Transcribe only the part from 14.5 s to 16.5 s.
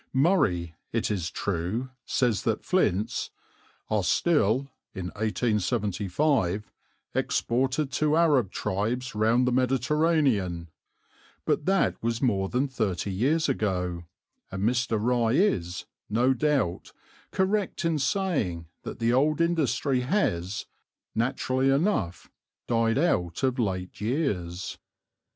Mr. Rye is, no